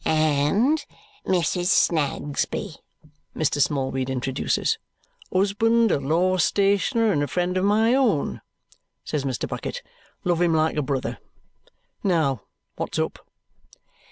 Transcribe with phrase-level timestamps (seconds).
[0.03, 0.83] "And
[1.27, 1.67] Mrs.
[1.67, 2.77] Snagsby,"
[3.37, 3.61] Mr.
[3.61, 4.79] Smallweed introduces.
[5.31, 8.41] "Husband a law stationer and a friend of my own,"
[9.05, 9.47] says Mr.
[9.47, 9.83] Bucket.
[10.23, 11.19] "Love him like a brother!
[12.03, 12.41] Now,
[12.77, 13.19] what's up?"